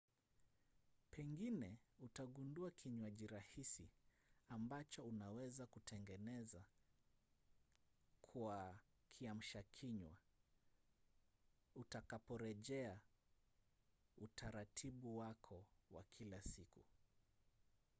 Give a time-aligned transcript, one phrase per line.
[1.11, 3.89] pengine utagundua kinywaji rahisi
[4.49, 6.63] ambacho unaweza kutengeneza
[8.21, 8.79] kwa
[9.13, 10.13] kiamshakinywa
[11.75, 12.99] utakaporejea
[14.17, 16.83] utaratibu wako wa kila siku